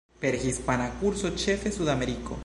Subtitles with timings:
[0.21, 2.39] Per hispana kurso, ĉefe Sudameriko.